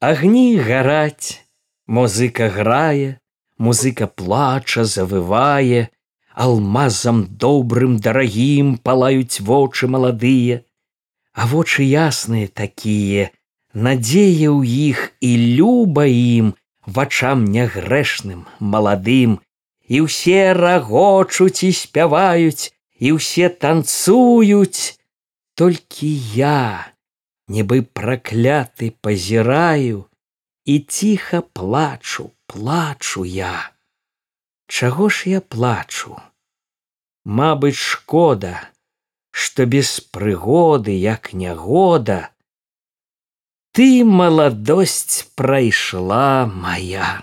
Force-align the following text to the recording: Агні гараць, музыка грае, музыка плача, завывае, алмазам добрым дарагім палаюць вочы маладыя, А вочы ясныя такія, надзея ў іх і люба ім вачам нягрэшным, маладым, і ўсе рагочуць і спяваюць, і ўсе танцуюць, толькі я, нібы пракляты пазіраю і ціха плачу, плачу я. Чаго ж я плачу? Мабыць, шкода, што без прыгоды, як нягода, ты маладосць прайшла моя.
Агні 0.00 0.58
гараць, 0.60 1.40
музыка 1.88 2.50
грае, 2.52 3.16
музыка 3.56 4.06
плача, 4.06 4.84
завывае, 4.84 5.88
алмазам 6.34 7.24
добрым 7.24 7.96
дарагім 7.96 8.76
палаюць 8.76 9.40
вочы 9.40 9.88
маладыя, 9.88 10.60
А 11.32 11.46
вочы 11.46 11.84
ясныя 11.84 12.48
такія, 12.48 13.30
надзея 13.72 14.52
ў 14.52 14.60
іх 14.92 15.16
і 15.20 15.32
люба 15.56 16.04
ім 16.08 16.52
вачам 16.84 17.44
нягрэшным, 17.48 18.44
маладым, 18.60 19.40
і 19.88 20.00
ўсе 20.04 20.52
рагочуць 20.56 21.64
і 21.64 21.72
спяваюць, 21.72 22.72
і 23.00 23.16
ўсе 23.16 23.48
танцуюць, 23.48 25.00
толькі 25.56 26.08
я, 26.36 26.92
нібы 27.48 27.82
пракляты 27.82 28.90
пазіраю 29.00 30.04
і 30.64 30.78
ціха 30.80 31.40
плачу, 31.40 32.30
плачу 32.46 33.24
я. 33.24 33.70
Чаго 34.66 35.08
ж 35.08 35.30
я 35.30 35.40
плачу? 35.40 36.16
Мабыць, 37.24 37.78
шкода, 37.78 38.70
што 39.30 39.66
без 39.66 40.00
прыгоды, 40.00 40.94
як 40.94 41.32
нягода, 41.34 42.30
ты 43.72 44.04
маладосць 44.04 45.28
прайшла 45.36 46.46
моя. 46.46 47.22